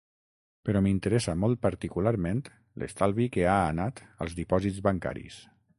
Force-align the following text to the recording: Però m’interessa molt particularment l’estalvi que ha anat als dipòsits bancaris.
Però 0.69 0.79
m’interessa 0.85 1.35
molt 1.41 1.61
particularment 1.65 2.41
l’estalvi 2.83 3.31
que 3.37 3.47
ha 3.53 3.61
anat 3.75 4.05
als 4.27 4.39
dipòsits 4.43 4.83
bancaris. 4.91 5.43